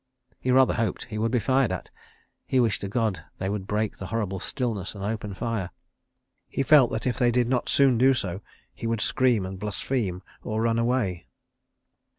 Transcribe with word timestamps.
He 0.41 0.49
rather 0.49 0.73
hoped 0.73 1.03
he 1.05 1.19
would 1.19 1.29
be 1.31 1.37
fired 1.37 1.71
at. 1.71 1.91
He 2.47 2.59
wished 2.59 2.81
to 2.81 2.87
God 2.87 3.23
they 3.37 3.49
would 3.49 3.67
break 3.67 3.97
the 3.97 4.07
horrible 4.07 4.39
stillness 4.39 4.95
and 4.95 5.03
open 5.03 5.35
fire.... 5.35 5.69
He 6.49 6.63
felt 6.63 6.89
that, 6.89 7.05
if 7.05 7.19
they 7.19 7.29
did 7.29 7.47
not 7.47 7.69
soon 7.69 7.99
do 7.99 8.15
so, 8.15 8.41
he 8.73 8.87
would 8.87 8.99
scream 8.99 9.45
and 9.45 9.59
blaspheme 9.59 10.23
or 10.41 10.63
run 10.63 10.79
away. 10.79 11.27